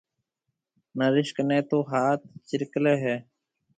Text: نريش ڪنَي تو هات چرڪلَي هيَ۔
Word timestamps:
نريش 0.99 1.29
ڪنَي 1.37 1.59
تو 1.69 1.77
هات 1.91 2.19
چرڪلَي 2.47 2.95
هيَ۔ 3.03 3.15